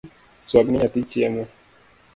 [0.47, 1.43] Swagne nyathi chiemo